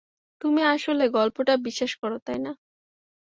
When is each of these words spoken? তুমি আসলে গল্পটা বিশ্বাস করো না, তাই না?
তুমি 0.41 0.61
আসলে 0.67 1.03
গল্পটা 1.09 1.53
বিশ্বাস 1.57 1.91
করো 1.95 2.15
না, 2.15 2.25
তাই 2.25 2.39
না? 2.39 2.51